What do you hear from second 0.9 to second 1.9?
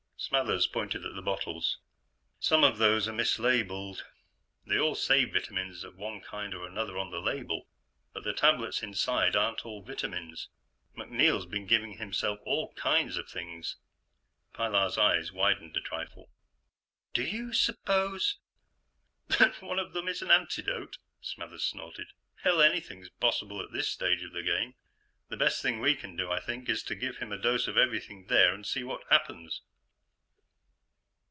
at the bottles.